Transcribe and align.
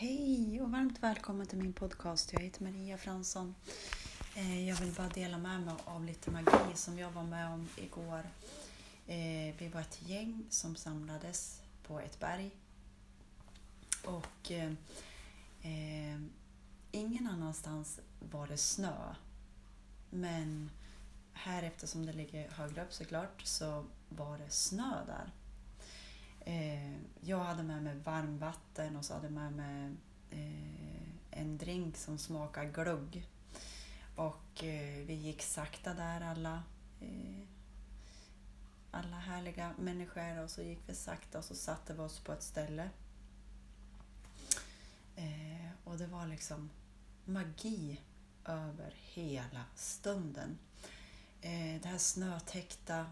Hej 0.00 0.60
och 0.62 0.70
varmt 0.70 1.02
välkommen 1.02 1.46
till 1.46 1.58
min 1.58 1.72
podcast. 1.72 2.32
Jag 2.32 2.40
heter 2.40 2.62
Maria 2.62 2.98
Fransson. 2.98 3.54
Eh, 4.36 4.68
jag 4.68 4.76
vill 4.76 4.92
bara 4.92 5.08
dela 5.08 5.38
med 5.38 5.60
mig 5.60 5.74
av 5.84 6.04
lite 6.04 6.30
magi 6.30 6.74
som 6.74 6.98
jag 6.98 7.10
var 7.10 7.22
med 7.22 7.48
om 7.48 7.68
igår. 7.76 8.22
Eh, 9.06 9.54
vi 9.58 9.70
var 9.74 9.80
ett 9.80 10.02
gäng 10.02 10.46
som 10.50 10.76
samlades 10.76 11.62
på 11.86 12.00
ett 12.00 12.20
berg. 12.20 12.50
Och 14.04 14.50
eh, 14.50 14.72
eh 15.62 16.20
ingen 16.90 17.26
annanstans 17.26 18.00
var 18.32 18.46
det 18.46 18.56
snö. 18.56 19.14
Men 20.10 20.70
här 21.32 21.62
eftersom 21.62 22.06
det 22.06 22.12
ligger 22.12 22.50
högre 22.50 22.84
upp 22.84 22.92
såklart 22.92 23.42
så 23.42 23.84
var 24.08 24.38
det 24.38 24.50
snö 24.50 25.04
där. 25.06 25.32
Eh, 26.48 26.96
jag 27.20 27.38
hade 27.38 27.62
med 27.62 27.82
mig 27.82 27.94
varmvatten 28.04 28.96
och 28.96 29.04
så 29.04 29.14
hade 29.14 29.26
jag 29.26 29.32
med 29.32 29.52
mig 29.52 29.96
eh, 30.30 31.40
en 31.40 31.58
drink 31.58 31.96
som 31.96 32.18
smakar 32.18 32.64
glugg. 32.64 33.26
Och 34.16 34.64
eh, 34.64 35.06
vi 35.06 35.14
gick 35.14 35.42
sakta 35.42 35.94
där 35.94 36.20
alla. 36.20 36.62
Eh, 37.00 37.46
alla 38.90 39.16
härliga 39.16 39.74
människor 39.78 40.42
och 40.42 40.50
så 40.50 40.62
gick 40.62 40.78
vi 40.86 40.94
sakta 40.94 41.38
och 41.38 41.44
så 41.44 41.54
satte 41.54 41.94
vi 41.94 42.00
oss 42.00 42.20
på 42.20 42.32
ett 42.32 42.42
ställe. 42.42 42.90
Eh, 45.16 45.70
och 45.84 45.98
det 45.98 46.06
var 46.06 46.26
liksom 46.26 46.70
magi 47.24 48.00
över 48.44 48.94
hela 48.96 49.64
stunden. 49.74 50.58
Eh, 51.40 51.82
det 51.82 51.88
här 51.88 51.98
snötäckta, 51.98 53.06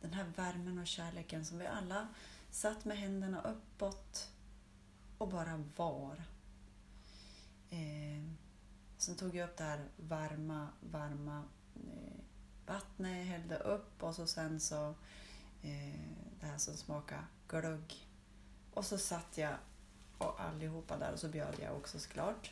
den 0.00 0.12
här 0.12 0.32
värmen 0.36 0.78
och 0.78 0.86
kärleken 0.86 1.44
som 1.44 1.58
vi 1.58 1.66
alla 1.66 2.08
Satt 2.50 2.84
med 2.84 2.98
händerna 2.98 3.42
uppåt 3.42 4.30
och 5.18 5.28
bara 5.28 5.64
var. 5.76 6.22
Eh, 7.70 8.24
sen 8.96 9.16
tog 9.16 9.34
jag 9.34 9.48
upp 9.48 9.56
det 9.56 9.64
här 9.64 9.88
varma, 9.96 10.68
varma 10.80 11.44
eh, 11.74 12.20
vattnet, 12.66 13.26
hällde 13.26 13.56
upp 13.56 14.02
och 14.02 14.14
så 14.14 14.26
sen 14.26 14.60
så 14.60 14.88
eh, 15.62 16.00
det 16.40 16.46
här 16.46 16.58
som 16.58 16.76
smakar 16.76 17.26
glögg. 17.48 18.06
Och 18.74 18.84
så 18.84 18.98
satt 18.98 19.38
jag 19.38 19.54
och 20.18 20.40
allihopa 20.40 20.96
där 20.96 21.12
och 21.12 21.18
så 21.18 21.28
bjöd 21.28 21.54
jag 21.62 21.76
också 21.76 21.98
såklart. 21.98 22.50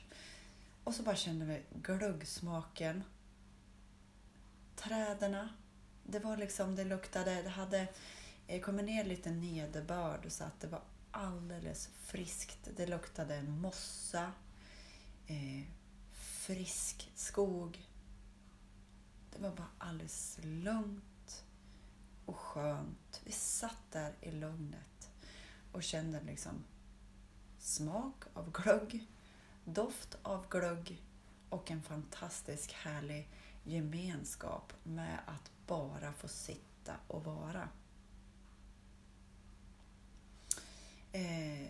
Och 0.84 0.94
så 0.94 1.02
bara 1.02 1.16
kände 1.16 1.44
vi 1.44 1.62
glöggsmaken. 1.82 3.04
Träderna. 4.76 5.48
Det 6.04 6.18
var 6.18 6.36
liksom, 6.36 6.76
det 6.76 6.84
luktade, 6.84 7.42
det 7.42 7.48
hade 7.48 7.88
det 8.48 8.60
kom 8.60 8.76
ner 8.76 9.04
lite 9.04 9.30
nederbörd 9.30 10.26
så 10.28 10.44
att 10.44 10.60
det 10.60 10.66
var 10.66 10.82
alldeles 11.10 11.86
friskt. 11.86 12.68
Det 12.76 12.86
luktade 12.86 13.42
mossa, 13.42 14.32
eh, 15.26 15.66
frisk 16.12 17.12
skog. 17.14 17.88
Det 19.32 19.42
var 19.42 19.50
bara 19.50 19.68
alldeles 19.78 20.38
lugnt 20.42 21.44
och 22.26 22.36
skönt. 22.36 23.20
Vi 23.24 23.32
satt 23.32 23.92
där 23.92 24.14
i 24.20 24.30
lugnet 24.30 25.10
och 25.72 25.82
kände 25.82 26.20
liksom 26.20 26.64
smak 27.58 28.24
av 28.34 28.52
glögg, 28.52 29.06
doft 29.64 30.18
av 30.22 30.48
glögg 30.48 31.02
och 31.48 31.70
en 31.70 31.82
fantastisk 31.82 32.72
härlig 32.72 33.28
gemenskap 33.64 34.72
med 34.82 35.18
att 35.26 35.50
bara 35.66 36.12
få 36.12 36.28
sitta 36.28 36.94
och 37.08 37.24
vara. 37.24 37.68
Eh, 41.12 41.66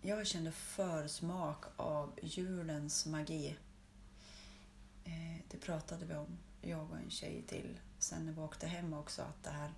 jag 0.00 0.26
kände 0.26 0.52
försmak 0.52 1.64
av 1.76 2.18
julens 2.22 3.06
magi. 3.06 3.56
Eh, 5.04 5.44
det 5.50 5.58
pratade 5.58 6.06
vi 6.06 6.14
om, 6.14 6.38
jag 6.62 6.90
och 6.90 6.96
en 6.96 7.10
tjej 7.10 7.42
till, 7.46 7.80
sen 7.98 8.26
när 8.26 8.32
vi 8.32 8.40
åkte 8.40 8.66
hem 8.66 8.94
också, 8.94 9.22
att 9.22 9.42
det 9.42 9.50
här 9.50 9.72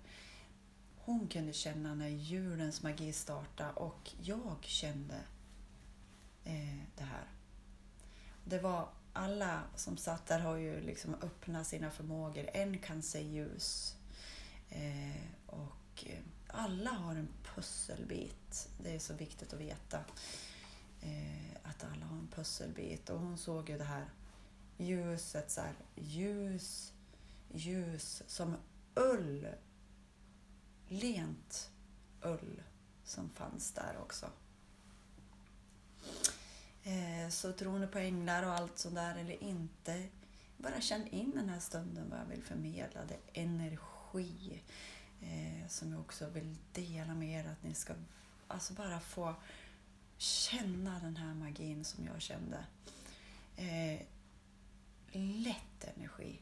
hon 1.09 1.27
kunde 1.27 1.53
känna 1.53 1.95
när 1.95 2.07
julens 2.07 2.83
magi 2.83 3.13
startade 3.13 3.73
och 3.73 4.11
jag 4.21 4.57
kände 4.61 5.15
eh, 6.43 6.79
det 6.97 7.03
här. 7.03 7.27
Det 8.45 8.59
var 8.59 8.89
alla 9.13 9.63
som 9.75 9.97
satt 9.97 10.25
där 10.25 10.39
har 10.39 10.55
ju 10.55 10.81
liksom 10.81 11.13
öppnat 11.13 11.67
sina 11.67 11.91
förmågor. 11.91 12.49
En 12.53 12.77
kan 12.77 13.01
se 13.01 13.21
ljus. 13.21 13.95
Eh, 14.69 15.23
och 15.45 16.05
eh, 16.05 16.19
alla 16.53 16.91
har 16.91 17.15
en 17.15 17.29
pusselbit. 17.43 18.69
Det 18.77 18.95
är 18.95 18.99
så 18.99 19.13
viktigt 19.13 19.53
att 19.53 19.59
veta 19.59 19.99
eh, 21.01 21.55
att 21.63 21.83
alla 21.83 22.05
har 22.05 22.17
en 22.17 22.27
pusselbit. 22.27 23.09
Och 23.09 23.19
hon 23.19 23.37
såg 23.37 23.69
ju 23.69 23.77
det 23.77 23.83
här 23.83 24.05
ljuset, 24.77 25.51
så 25.51 25.61
här, 25.61 25.73
ljus, 25.95 26.93
ljus 27.53 28.23
som 28.27 28.55
ull. 28.95 29.47
Lent 30.87 31.71
ull 32.21 32.63
som 33.03 33.29
fanns 33.29 33.71
där 33.71 33.97
också. 34.01 34.29
Eh, 36.83 37.29
så 37.29 37.53
tror 37.53 37.79
ni 37.79 37.87
på 37.87 37.99
änglar 37.99 38.43
och 38.43 38.53
allt 38.53 38.79
sånt 38.79 38.95
där 38.95 39.15
eller 39.15 39.43
inte, 39.43 40.07
bara 40.57 40.81
känn 40.81 41.07
in 41.07 41.31
den 41.31 41.49
här 41.49 41.59
stunden 41.59 42.09
vad 42.09 42.19
jag 42.19 42.25
vill 42.25 42.43
förmedla. 42.43 43.01
Det 43.05 43.13
är 43.13 43.43
energi 43.43 44.61
eh, 45.21 45.67
som 45.67 45.91
jag 45.91 46.01
också 46.01 46.29
vill 46.29 46.57
dela 46.73 47.15
med 47.15 47.39
er. 47.39 47.49
Att 47.49 47.63
ni 47.63 47.73
ska 47.73 47.93
alltså 48.47 48.73
bara 48.73 48.99
få 48.99 49.35
känna 50.17 50.99
den 50.99 51.17
här 51.17 51.33
magin 51.33 51.85
som 51.85 52.05
jag 52.05 52.21
kände. 52.21 52.65
Eh, 53.55 54.01
lätt 55.11 55.83
energi. 55.95 56.41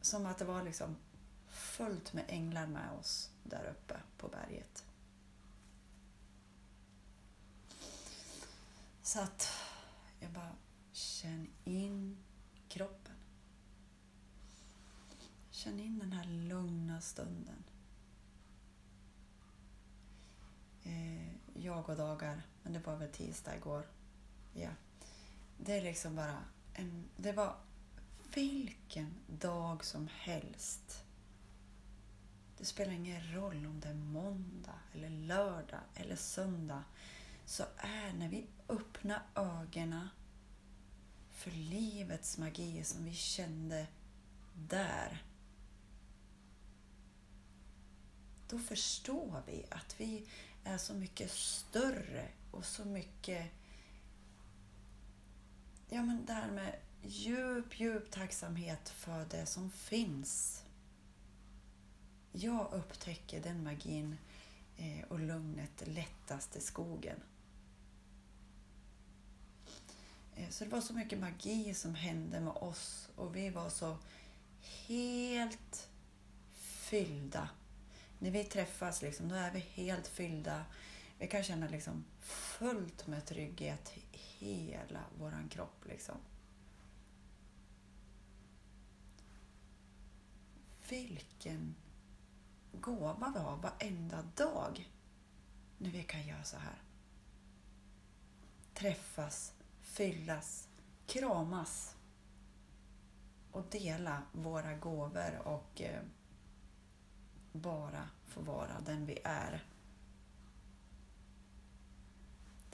Som 0.00 0.26
att 0.26 0.38
det 0.38 0.44
var 0.44 0.62
liksom 0.62 0.96
fullt 1.48 2.12
med 2.12 2.24
änglar 2.28 2.66
med 2.66 2.90
oss 3.00 3.30
där 3.42 3.64
uppe 3.70 4.00
på 4.18 4.28
berget. 4.28 4.84
Så 9.02 9.20
att 9.20 9.48
jag 10.20 10.30
bara 10.30 10.52
känn 10.92 11.46
in 11.64 12.18
kroppen. 12.68 13.03
Känn 15.64 15.80
in 15.80 15.98
den 15.98 16.12
här 16.12 16.24
lugna 16.24 17.00
stunden. 17.00 17.64
Eh, 20.82 21.28
jag 21.54 21.88
och 21.88 21.96
dagar, 21.96 22.42
men 22.62 22.72
det 22.72 22.78
var 22.78 22.96
väl 22.96 23.08
tisdag 23.08 23.56
igår. 23.56 23.86
Ja. 24.54 24.68
Det 25.58 25.72
är 25.72 25.82
liksom 25.82 26.16
bara 26.16 26.38
en, 26.74 27.04
det 27.16 27.32
var 27.32 27.56
vilken 28.34 29.14
dag 29.26 29.84
som 29.84 30.08
helst. 30.12 31.04
Det 32.58 32.64
spelar 32.64 32.92
ingen 32.92 33.34
roll 33.34 33.66
om 33.66 33.80
det 33.80 33.88
är 33.88 33.94
måndag, 33.94 34.78
eller 34.92 35.10
lördag 35.10 35.80
eller 35.94 36.16
söndag. 36.16 36.84
Så 37.46 37.64
är 37.76 38.12
när 38.12 38.28
vi 38.28 38.46
öppnar 38.68 39.22
ögonen 39.34 40.08
för 41.30 41.50
livets 41.50 42.38
magi 42.38 42.84
som 42.84 43.04
vi 43.04 43.14
kände 43.14 43.86
där 44.54 45.22
då 48.54 48.60
förstår 48.60 49.42
vi 49.46 49.66
att 49.70 50.00
vi 50.00 50.24
är 50.64 50.78
så 50.78 50.94
mycket 50.94 51.30
större 51.30 52.28
och 52.50 52.64
så 52.64 52.84
mycket... 52.84 53.50
Ja, 55.88 56.02
men 56.02 56.26
det 56.26 56.32
här 56.32 56.50
med 56.50 56.76
djup, 57.02 57.80
djup 57.80 58.10
tacksamhet 58.10 58.88
för 58.88 59.26
det 59.30 59.46
som 59.46 59.70
finns. 59.70 60.62
Jag 62.32 62.72
upptäcker 62.72 63.42
den 63.42 63.64
magin 63.64 64.16
eh, 64.76 65.04
och 65.08 65.20
lugnet 65.20 65.82
lättast 65.86 66.56
i 66.56 66.60
skogen. 66.60 67.20
Eh, 70.36 70.48
så 70.50 70.64
det 70.64 70.70
var 70.70 70.80
så 70.80 70.94
mycket 70.94 71.18
magi 71.18 71.74
som 71.74 71.94
hände 71.94 72.40
med 72.40 72.52
oss 72.52 73.08
och 73.16 73.36
vi 73.36 73.50
var 73.50 73.70
så 73.70 73.96
helt 74.86 75.88
fyllda 76.54 77.48
när 78.18 78.30
vi 78.30 78.44
träffas, 78.44 79.02
liksom, 79.02 79.28
då 79.28 79.34
är 79.34 79.50
vi 79.50 79.58
helt 79.58 80.06
fyllda. 80.06 80.64
Vi 81.18 81.26
kan 81.26 81.42
känna 81.42 81.68
liksom 81.68 82.04
fullt 82.20 83.06
med 83.06 83.26
trygghet 83.26 83.92
i 84.12 84.18
hela 84.38 85.00
vår 85.18 85.48
kropp. 85.50 85.84
Liksom. 85.84 86.14
Vilken 90.88 91.74
gåva 92.72 93.32
vi 93.34 93.40
har 93.40 93.56
varenda 93.56 94.22
dag 94.22 94.90
när 95.78 95.90
vi 95.90 96.02
kan 96.02 96.26
göra 96.26 96.44
så 96.44 96.56
här. 96.56 96.82
Träffas, 98.74 99.52
fyllas, 99.80 100.68
kramas 101.06 101.96
och 103.50 103.64
dela 103.70 104.22
våra 104.32 104.74
gåvor 104.74 105.38
och 105.44 105.80
eh, 105.80 106.02
bara 107.54 108.08
få 108.26 108.40
vara 108.40 108.80
den 108.80 109.06
vi 109.06 109.18
är. 109.24 109.64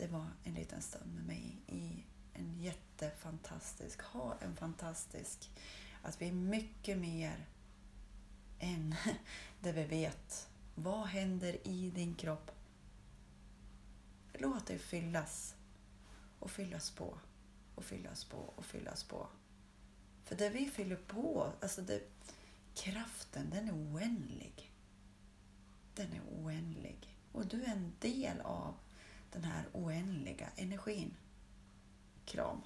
det 0.00 0.06
var 0.06 0.26
en 0.44 0.54
liten 0.54 0.82
stund 0.82 1.14
med 1.14 1.24
mig 1.24 1.56
i 1.66 2.04
en 2.32 2.60
jättefantastisk, 2.60 4.02
ha 4.02 4.36
en 4.40 4.56
fantastisk, 4.56 5.50
att 6.02 6.22
vi 6.22 6.28
är 6.28 6.32
mycket 6.32 6.98
mer 6.98 7.46
än 8.58 8.94
det 9.60 9.72
vi 9.72 9.84
vet. 9.84 10.48
Vad 10.74 11.06
händer 11.06 11.68
i 11.68 11.90
din 11.90 12.14
kropp? 12.14 12.50
Låt 14.32 14.66
det 14.66 14.78
fyllas 14.78 15.54
och 16.38 16.50
fyllas 16.50 16.90
på 16.90 17.18
och 17.74 17.84
fyllas 17.84 18.24
på 18.24 18.38
och 18.56 18.64
fyllas 18.64 19.04
på. 19.04 19.28
För 20.24 20.36
det 20.36 20.48
vi 20.48 20.70
fyller 20.70 20.96
på, 20.96 21.52
alltså 21.60 21.82
det, 21.82 22.02
kraften, 22.74 23.50
den 23.50 23.68
är 23.68 23.72
oändlig. 23.72 24.59
Den 26.00 26.12
är 26.12 26.22
oändlig. 26.42 27.16
Och 27.32 27.46
du 27.46 27.62
är 27.62 27.68
en 27.72 27.92
del 27.98 28.40
av 28.40 28.74
den 29.32 29.44
här 29.44 29.64
oändliga 29.72 30.48
energin. 30.56 31.16
Kram. 32.24 32.60